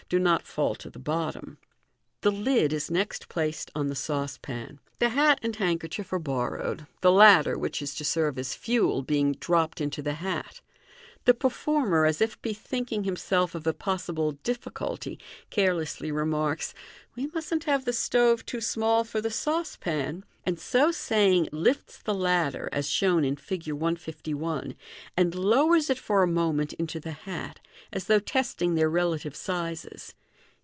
do 0.09 0.19
not 0.19 0.45
fall 0.45 0.75
to 0.75 0.89
the 0.89 0.99
bottom. 0.99 1.57
The 2.19 2.33
lid 2.33 2.73
is 2.73 2.91
next 2.91 3.29
placed 3.29 3.71
on 3.73 3.87
the 3.87 3.95
saucepan. 3.95 4.81
The 4.99 5.07
hat 5.07 5.39
and 5.41 5.55
handkerchief 5.55 6.11
are 6.11 6.19
borrowed, 6.19 6.85
the 6.99 7.13
latter, 7.13 7.57
which 7.57 7.81
is 7.81 7.95
to 7.95 8.03
serve 8.03 8.37
as 8.37 8.53
fuel, 8.53 9.03
being 9.03 9.31
dropped 9.31 9.79
into 9.79 10.01
the 10.01 10.15
hat 10.15 10.59
The 11.23 11.33
performer, 11.35 12.05
as 12.05 12.19
if 12.19 12.41
be 12.41 12.51
thinking 12.51 13.03
himself 13.05 13.53
of 13.55 13.65
a 13.65 13.73
possible 13.73 14.33
difficulty, 14.33 15.17
care 15.51 15.71
lessly 15.73 16.11
remarks," 16.13 16.73
We 17.15 17.27
mustn't 17.27 17.65
have 17.65 17.85
the 17.85 17.93
stove 17.93 18.43
too 18.45 18.59
small 18.59 19.03
for 19.03 19.21
the 19.21 19.29
sauce 19.29 19.77
pan;" 19.77 20.25
and 20.43 20.59
so 20.59 20.89
saying, 20.91 21.47
lifts 21.51 21.99
the 22.01 22.15
latter, 22.15 22.67
as 22.71 22.89
shown 22.89 23.23
in 23.23 23.35
Fig. 23.35 23.71
151, 23.73 24.73
and 25.15 25.35
lowers 25.35 25.91
it 25.91 25.99
for 25.99 26.23
a 26.23 26.27
moment 26.27 26.73
into 26.73 26.99
the 26.99 27.11
hat, 27.11 27.59
as 27.93 28.05
though 28.05 28.17
testing 28.19 28.73
their 28.73 28.89
relative 28.89 29.35
sizes. 29.35 30.15